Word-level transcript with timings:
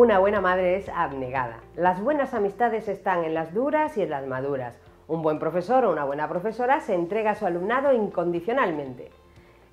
Una 0.00 0.18
buena 0.18 0.40
madre 0.40 0.76
es 0.76 0.88
abnegada. 0.88 1.60
Las 1.76 2.02
buenas 2.02 2.32
amistades 2.32 2.88
están 2.88 3.22
en 3.22 3.34
las 3.34 3.52
duras 3.52 3.98
y 3.98 4.02
en 4.02 4.08
las 4.08 4.26
maduras. 4.26 4.74
Un 5.08 5.20
buen 5.20 5.38
profesor 5.38 5.84
o 5.84 5.92
una 5.92 6.06
buena 6.06 6.26
profesora 6.26 6.80
se 6.80 6.94
entrega 6.94 7.32
a 7.32 7.34
su 7.34 7.44
alumnado 7.44 7.92
incondicionalmente. 7.92 9.10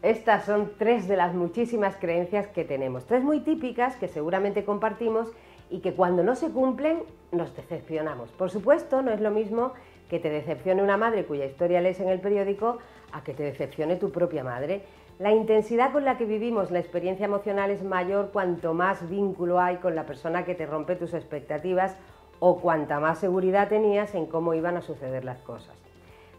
Estas 0.00 0.44
son 0.44 0.74
tres 0.78 1.08
de 1.08 1.16
las 1.16 1.34
muchísimas 1.34 1.96
creencias 1.96 2.46
que 2.46 2.62
tenemos, 2.62 3.04
tres 3.06 3.24
muy 3.24 3.40
típicas 3.40 3.96
que 3.96 4.06
seguramente 4.06 4.64
compartimos 4.64 5.32
y 5.70 5.80
que 5.80 5.94
cuando 5.94 6.22
no 6.22 6.36
se 6.36 6.50
cumplen 6.50 7.02
nos 7.32 7.56
decepcionamos. 7.56 8.30
Por 8.30 8.48
supuesto, 8.48 9.02
no 9.02 9.10
es 9.10 9.20
lo 9.20 9.32
mismo 9.32 9.72
que 10.08 10.20
te 10.20 10.30
decepcione 10.30 10.84
una 10.84 10.96
madre 10.96 11.24
cuya 11.24 11.46
historia 11.46 11.80
lees 11.80 11.98
en 11.98 12.08
el 12.08 12.20
periódico 12.20 12.78
a 13.10 13.24
que 13.24 13.34
te 13.34 13.42
decepcione 13.42 13.96
tu 13.96 14.12
propia 14.12 14.44
madre. 14.44 14.84
La 15.18 15.32
intensidad 15.32 15.92
con 15.92 16.04
la 16.04 16.16
que 16.16 16.24
vivimos 16.24 16.70
la 16.70 16.78
experiencia 16.78 17.26
emocional 17.26 17.70
es 17.70 17.84
mayor 17.84 18.30
cuanto 18.32 18.74
más 18.74 19.08
vínculo 19.08 19.60
hay 19.60 19.76
con 19.76 19.94
la 19.94 20.06
persona 20.06 20.44
que 20.44 20.54
te 20.54 20.66
rompe 20.66 20.96
tus 20.96 21.14
expectativas 21.14 21.96
o 22.40 22.60
cuanta 22.60 22.98
más 22.98 23.18
seguridad 23.18 23.68
tenías 23.68 24.14
en 24.14 24.26
cómo 24.26 24.54
iban 24.54 24.76
a 24.76 24.82
suceder 24.82 25.24
las 25.24 25.40
cosas. 25.42 25.76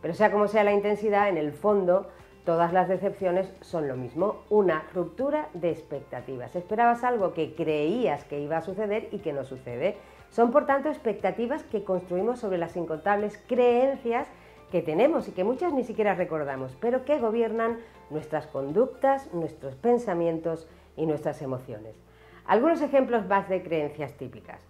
Pero 0.02 0.14
sea 0.14 0.32
como 0.32 0.48
sea 0.48 0.64
la 0.64 0.74
intensidad, 0.74 1.30
en 1.30 1.38
el 1.38 1.54
fondo 1.54 2.08
Todas 2.46 2.74
las 2.74 2.90
decepciones 2.90 3.50
son 3.62 3.88
lo 3.88 3.96
mismo, 3.96 4.44
una 4.50 4.84
ruptura 4.94 5.48
de 5.54 5.72
expectativas. 5.72 6.54
Esperabas 6.58 7.06
algo 7.06 7.34
que 7.34 7.56
creías 7.56 8.26
que 8.26 8.42
iba 8.42 8.58
a 8.58 8.62
suceder 8.62 9.08
y 9.14 9.20
que 9.20 9.32
no 9.32 9.46
sucede. 9.46 9.96
Son 10.30 10.52
por 10.52 10.66
tanto 10.66 10.90
expectativas 10.90 11.64
que 11.64 11.86
construimos 11.86 12.40
sobre 12.40 12.58
las 12.58 12.76
incontables 12.76 13.42
creencias 13.48 14.28
que 14.74 14.82
tenemos 14.82 15.30
y 15.30 15.32
que 15.32 15.46
muchas 15.46 15.72
ni 15.72 15.86
siquiera 15.86 16.16
recordamos, 16.16 16.76
pero 16.82 17.06
que 17.06 17.18
gobiernan 17.18 17.78
nuestras 18.14 18.48
conductas, 18.48 19.34
nuestros 19.34 19.76
pensamientos 19.76 20.68
y 20.96 21.06
nuestras 21.06 21.42
emociones. 21.42 21.96
Algunos 22.46 22.82
ejemplos 22.82 23.26
más 23.28 23.50
de 23.50 23.64
creencias 23.64 24.14
típicas. 24.14 24.62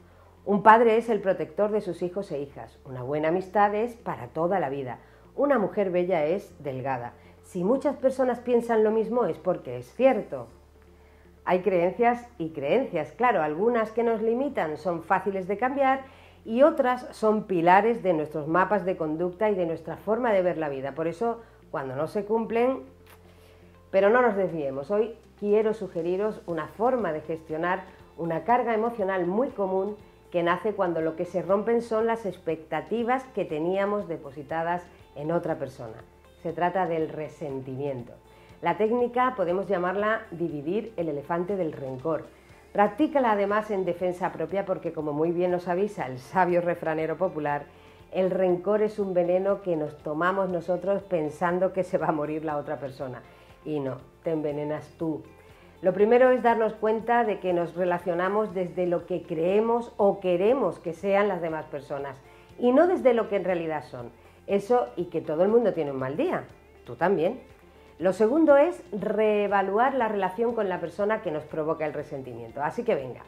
Un 0.45 0.63
padre 0.63 0.97
es 0.97 1.09
el 1.09 1.21
protector 1.21 1.71
de 1.71 1.81
sus 1.81 2.01
hijos 2.01 2.31
e 2.31 2.39
hijas. 2.39 2.79
Una 2.85 3.03
buena 3.03 3.29
amistad 3.29 3.73
es 3.75 3.95
para 3.95 4.27
toda 4.27 4.59
la 4.59 4.69
vida. 4.69 4.99
Una 5.35 5.57
mujer 5.57 5.89
bella 5.89 6.25
es 6.25 6.53
delgada. 6.63 7.13
Si 7.43 7.63
muchas 7.63 7.95
personas 7.95 8.39
piensan 8.39 8.83
lo 8.83 8.91
mismo 8.91 9.25
es 9.25 9.37
porque 9.37 9.77
es 9.77 9.93
cierto. 9.95 10.47
Hay 11.45 11.61
creencias 11.61 12.27
y 12.37 12.51
creencias, 12.51 13.11
claro, 13.11 13.41
algunas 13.41 13.91
que 13.91 14.03
nos 14.03 14.21
limitan 14.21 14.77
son 14.77 15.03
fáciles 15.03 15.47
de 15.47 15.57
cambiar 15.57 16.05
y 16.45 16.63
otras 16.63 17.07
son 17.11 17.43
pilares 17.43 18.03
de 18.03 18.13
nuestros 18.13 18.47
mapas 18.47 18.85
de 18.85 18.95
conducta 18.95 19.49
y 19.49 19.55
de 19.55 19.65
nuestra 19.65 19.97
forma 19.97 20.31
de 20.31 20.41
ver 20.41 20.57
la 20.57 20.69
vida. 20.69 20.93
Por 20.93 21.07
eso, 21.07 21.41
cuando 21.71 21.95
no 21.95 22.07
se 22.07 22.25
cumplen, 22.25 22.83
pero 23.93 24.09
no 24.09 24.21
nos 24.21 24.35
desviemos, 24.35 24.91
hoy 24.91 25.15
quiero 25.39 25.73
sugeriros 25.73 26.41
una 26.47 26.67
forma 26.67 27.13
de 27.13 27.21
gestionar 27.21 27.85
una 28.17 28.43
carga 28.43 28.73
emocional 28.73 29.25
muy 29.25 29.51
común 29.51 29.95
que 30.33 30.43
nace 30.43 30.73
cuando 30.73 30.99
lo 30.99 31.15
que 31.15 31.23
se 31.23 31.41
rompen 31.41 31.81
son 31.81 32.07
las 32.07 32.25
expectativas 32.25 33.23
que 33.33 33.45
teníamos 33.45 34.09
depositadas 34.09 34.83
en 35.15 35.31
otra 35.31 35.57
persona 35.57 36.03
se 36.43 36.51
trata 36.51 36.85
del 36.85 37.07
resentimiento. 37.07 38.11
La 38.61 38.77
técnica 38.77 39.33
podemos 39.35 39.67
llamarla 39.67 40.23
dividir 40.31 40.93
el 40.97 41.07
elefante 41.07 41.55
del 41.55 41.71
rencor. 41.71 42.25
Practícala 42.73 43.31
además 43.31 43.71
en 43.71 43.85
defensa 43.85 44.31
propia 44.33 44.65
porque 44.65 44.91
como 44.91 45.13
muy 45.13 45.31
bien 45.31 45.51
nos 45.51 45.69
avisa 45.69 46.05
el 46.05 46.19
sabio 46.19 46.59
refranero 46.59 47.17
popular, 47.17 47.65
el 48.11 48.29
rencor 48.29 48.81
es 48.81 48.99
un 48.99 49.13
veneno 49.13 49.61
que 49.61 49.75
nos 49.75 49.97
tomamos 49.97 50.49
nosotros 50.49 51.01
pensando 51.03 51.71
que 51.71 51.83
se 51.83 51.97
va 51.97 52.07
a 52.07 52.11
morir 52.11 52.43
la 52.43 52.57
otra 52.57 52.77
persona. 52.77 53.21
Y 53.65 53.79
no, 53.79 53.97
te 54.23 54.31
envenenas 54.31 54.87
tú. 54.97 55.23
Lo 55.81 55.93
primero 55.93 56.29
es 56.31 56.41
darnos 56.41 56.73
cuenta 56.73 57.25
de 57.25 57.39
que 57.39 57.51
nos 57.51 57.75
relacionamos 57.75 58.53
desde 58.53 58.87
lo 58.87 59.05
que 59.05 59.23
creemos 59.23 59.91
o 59.97 60.19
queremos 60.21 60.79
que 60.79 60.93
sean 60.93 61.27
las 61.27 61.41
demás 61.41 61.65
personas 61.65 62.21
y 62.57 62.71
no 62.71 62.87
desde 62.87 63.13
lo 63.13 63.27
que 63.27 63.35
en 63.35 63.43
realidad 63.43 63.83
son. 63.83 64.11
Eso 64.47 64.87
y 64.95 65.05
que 65.05 65.21
todo 65.21 65.43
el 65.43 65.49
mundo 65.49 65.73
tiene 65.73 65.91
un 65.91 65.99
mal 65.99 66.15
día, 66.15 66.45
tú 66.85 66.95
también. 66.95 67.41
Lo 67.99 68.13
segundo 68.13 68.57
es 68.57 68.81
reevaluar 68.91 69.93
la 69.93 70.07
relación 70.07 70.55
con 70.55 70.67
la 70.69 70.79
persona 70.79 71.21
que 71.21 71.31
nos 71.31 71.43
provoca 71.43 71.85
el 71.85 71.93
resentimiento. 71.93 72.61
Así 72.63 72.83
que 72.83 72.95
venga, 72.95 73.21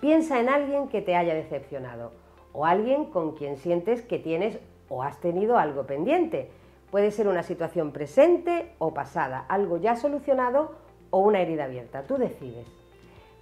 piensa 0.00 0.38
en 0.38 0.48
alguien 0.48 0.88
que 0.88 1.02
te 1.02 1.16
haya 1.16 1.34
decepcionado 1.34 2.12
o 2.52 2.64
alguien 2.64 3.06
con 3.06 3.32
quien 3.36 3.56
sientes 3.56 4.02
que 4.02 4.18
tienes 4.18 4.58
o 4.88 5.02
has 5.02 5.20
tenido 5.20 5.58
algo 5.58 5.86
pendiente. 5.86 6.50
Puede 6.96 7.10
ser 7.10 7.28
una 7.28 7.42
situación 7.42 7.92
presente 7.92 8.72
o 8.78 8.94
pasada, 8.94 9.44
algo 9.50 9.76
ya 9.76 9.96
solucionado 9.96 10.72
o 11.10 11.18
una 11.18 11.42
herida 11.42 11.64
abierta. 11.64 12.04
Tú 12.04 12.16
decides. 12.16 12.66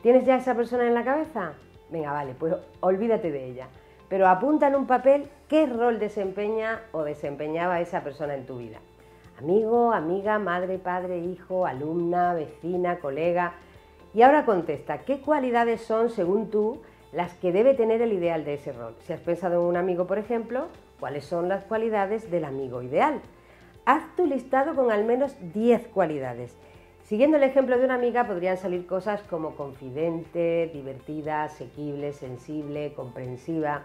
¿Tienes 0.02 0.24
ya 0.24 0.34
esa 0.34 0.56
persona 0.56 0.88
en 0.88 0.92
la 0.92 1.04
cabeza? 1.04 1.52
Venga, 1.88 2.10
vale, 2.10 2.34
pues 2.34 2.56
olvídate 2.80 3.30
de 3.30 3.44
ella 3.44 3.68
pero 4.08 4.26
apunta 4.26 4.66
en 4.66 4.74
un 4.74 4.88
papel 4.88 5.28
qué 5.46 5.66
rol 5.66 6.00
desempeña 6.00 6.82
o 6.90 7.04
desempeñaba 7.04 7.80
esa 7.80 8.02
persona 8.02 8.34
en 8.34 8.44
tu 8.44 8.58
vida. 8.58 8.78
Amigo, 9.38 9.92
amiga, 9.92 10.40
madre, 10.40 10.78
padre, 10.78 11.18
hijo, 11.18 11.64
alumna, 11.64 12.34
vecina, 12.34 12.98
colega. 12.98 13.54
Y 14.14 14.22
ahora 14.22 14.44
contesta, 14.44 15.02
¿qué 15.02 15.20
cualidades 15.20 15.80
son, 15.80 16.10
según 16.10 16.50
tú, 16.50 16.82
las 17.12 17.34
que 17.34 17.52
debe 17.52 17.74
tener 17.74 18.02
el 18.02 18.14
ideal 18.14 18.44
de 18.44 18.54
ese 18.54 18.72
rol? 18.72 18.96
Si 19.04 19.12
has 19.12 19.20
pensado 19.20 19.60
en 19.60 19.68
un 19.68 19.76
amigo, 19.76 20.08
por 20.08 20.18
ejemplo, 20.18 20.66
¿cuáles 20.98 21.24
son 21.24 21.48
las 21.48 21.62
cualidades 21.62 22.32
del 22.32 22.44
amigo 22.44 22.82
ideal? 22.82 23.20
Haz 23.86 24.16
tu 24.16 24.26
listado 24.26 24.74
con 24.74 24.90
al 24.90 25.04
menos 25.04 25.36
10 25.52 25.88
cualidades. 25.88 26.56
Siguiendo 27.02 27.36
el 27.36 27.42
ejemplo 27.42 27.76
de 27.76 27.84
una 27.84 27.96
amiga 27.96 28.26
podrían 28.26 28.56
salir 28.56 28.86
cosas 28.86 29.20
como 29.24 29.56
confidente, 29.56 30.70
divertida, 30.72 31.44
asequible, 31.44 32.14
sensible, 32.14 32.94
comprensiva. 32.94 33.82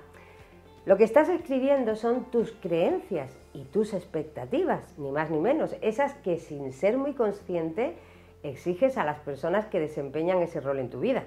Lo 0.85 0.95
que 0.95 1.03
estás 1.03 1.27
escribiendo 1.27 1.97
son 1.97 2.31
tus 2.31 2.53
creencias 2.53 3.37
y 3.53 3.65
tus 3.65 3.93
expectativas, 3.93 4.97
ni 4.97 5.11
más 5.11 5.29
ni 5.29 5.39
menos, 5.39 5.75
esas 5.81 6.13
que 6.13 6.39
sin 6.39 6.71
ser 6.71 6.97
muy 6.97 7.11
consciente 7.11 7.97
exiges 8.41 8.97
a 8.97 9.03
las 9.03 9.19
personas 9.19 9.65
que 9.65 9.81
desempeñan 9.81 10.41
ese 10.41 10.61
rol 10.61 10.79
en 10.79 10.89
tu 10.89 11.01
vida. 11.01 11.25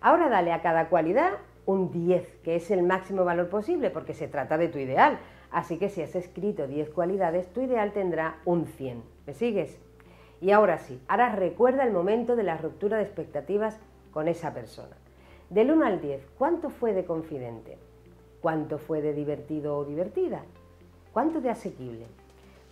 Ahora 0.00 0.28
dale 0.28 0.52
a 0.52 0.62
cada 0.62 0.88
cualidad 0.88 1.32
un 1.66 1.90
10, 1.90 2.38
que 2.44 2.54
es 2.54 2.70
el 2.70 2.84
máximo 2.84 3.24
valor 3.24 3.48
posible, 3.48 3.90
porque 3.90 4.14
se 4.14 4.28
trata 4.28 4.58
de 4.58 4.68
tu 4.68 4.78
ideal. 4.78 5.18
Así 5.50 5.78
que 5.78 5.88
si 5.88 6.02
has 6.02 6.14
escrito 6.14 6.66
10 6.66 6.90
cualidades, 6.90 7.52
tu 7.52 7.60
ideal 7.60 7.92
tendrá 7.92 8.38
un 8.44 8.66
100. 8.66 9.02
¿Me 9.26 9.34
sigues? 9.34 9.78
Y 10.40 10.52
ahora 10.52 10.78
sí, 10.78 11.00
ahora 11.08 11.34
recuerda 11.34 11.84
el 11.84 11.92
momento 11.92 12.36
de 12.36 12.44
la 12.44 12.56
ruptura 12.56 12.96
de 12.96 13.02
expectativas 13.02 13.78
con 14.12 14.28
esa 14.28 14.54
persona. 14.54 14.96
Del 15.50 15.70
1 15.70 15.84
al 15.84 16.00
10, 16.00 16.24
¿cuánto 16.38 16.70
fue 16.70 16.92
de 16.92 17.04
confidente? 17.04 17.78
¿Cuánto 18.40 18.78
fue 18.78 19.02
de 19.02 19.12
divertido 19.12 19.76
o 19.76 19.84
divertida? 19.84 20.42
¿Cuánto 21.12 21.40
de 21.40 21.50
asequible? 21.50 22.06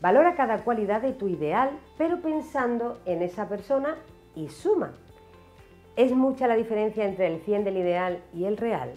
Valora 0.01 0.37
cada 0.37 0.63
cualidad 0.63 1.03
de 1.03 1.13
tu 1.13 1.29
ideal, 1.29 1.71
pero 1.99 2.23
pensando 2.23 3.01
en 3.05 3.21
esa 3.23 3.49
persona 3.49 3.97
y 4.37 4.49
suma. 4.49 4.93
Es 5.97 6.13
mucha 6.13 6.47
la 6.47 6.55
diferencia 6.55 7.05
entre 7.05 7.27
el 7.27 7.41
100 7.41 7.65
del 7.65 7.77
ideal 7.77 8.23
y 8.33 8.45
el 8.45 8.57
real, 8.57 8.93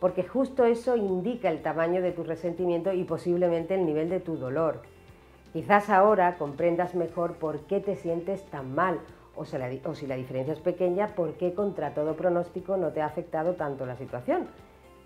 porque 0.00 0.24
justo 0.24 0.64
eso 0.64 0.96
indica 0.96 1.50
el 1.50 1.62
tamaño 1.62 2.02
de 2.02 2.12
tu 2.12 2.24
resentimiento 2.24 2.92
y 2.92 3.04
posiblemente 3.04 3.74
el 3.74 3.84
nivel 3.84 4.08
de 4.08 4.20
tu 4.20 4.36
dolor. 4.36 4.82
Quizás 5.52 5.90
ahora 5.90 6.36
comprendas 6.36 6.94
mejor 6.94 7.34
por 7.34 7.60
qué 7.60 7.80
te 7.80 7.96
sientes 7.96 8.44
tan 8.46 8.74
mal 8.74 9.00
o 9.34 9.44
si, 9.44 9.56
la, 9.56 10.16
diferencia 10.16 10.52
es 10.52 10.60
pequeña, 10.60 11.14
por 11.14 11.34
qué 11.34 11.54
contra 11.54 11.94
todo 11.94 12.16
pronóstico 12.16 12.76
no 12.76 12.88
te 12.90 13.00
ha 13.00 13.06
afectado 13.06 13.54
tanto 13.54 13.86
la 13.86 13.96
situación 13.96 14.48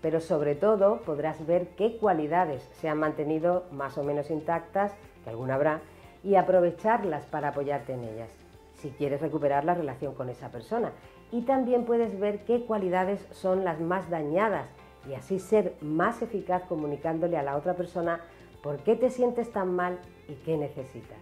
pero 0.03 0.19
sobre 0.19 0.53
todo 0.53 0.97
podrás 0.97 1.47
ver 1.47 1.69
qué 1.77 1.95
cualidades 1.95 2.69
se 2.73 2.89
han 2.89 2.99
mantenido 2.99 3.63
más 3.71 3.97
o 3.97 4.03
menos 4.03 4.29
intactas, 4.29 4.93
que 5.23 5.29
alguna 5.29 5.55
habrá, 5.55 5.79
y 6.25 6.35
aprovecharlas 6.35 7.25
para 7.25 7.47
apoyarte 7.47 7.93
en 7.93 8.03
ellas, 8.03 8.29
si 8.75 8.89
quieres 8.89 9.21
recuperar 9.21 9.63
la 9.63 9.75
relación 9.75 10.13
con 10.13 10.27
esa 10.27 10.49
persona. 10.49 10.91
Y 11.31 11.43
también 11.43 11.85
puedes 11.85 12.19
ver 12.19 12.43
qué 12.43 12.65
cualidades 12.65 13.25
son 13.31 13.63
las 13.63 13.79
más 13.79 14.09
dañadas 14.09 14.67
y 15.09 15.13
así 15.13 15.39
ser 15.39 15.75
más 15.81 16.21
eficaz 16.21 16.63
comunicándole 16.63 17.37
a 17.37 17.43
la 17.43 17.57
otra 17.57 17.75
persona 17.75 18.21
por 18.61 18.77
qué 18.77 18.95
te 18.95 19.09
sientes 19.09 19.51
tan 19.51 19.75
mal 19.75 19.99
y 20.27 20.33
qué 20.45 20.57
necesitas. 20.57 21.17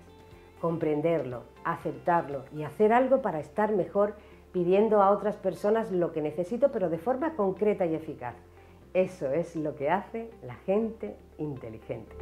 Comprenderlo, 0.60 1.44
aceptarlo 1.64 2.44
y 2.56 2.64
hacer 2.64 2.94
algo 2.94 3.22
para 3.22 3.40
estar 3.40 3.72
mejor 3.72 4.16
pidiendo 4.52 5.02
a 5.02 5.12
otras 5.12 5.36
personas 5.38 5.92
lo 5.92 6.12
que 6.12 6.22
necesito, 6.22 6.72
pero 6.72 6.90
de 6.90 6.98
forma 6.98 7.36
concreta 7.36 7.86
y 7.86 7.96
eficaz. 7.96 8.36
Eso 8.94 9.32
es 9.32 9.56
lo 9.56 9.76
que 9.76 9.90
hace 9.90 10.30
la 10.44 10.56
gente 10.56 11.16
inteligente. 11.38 12.16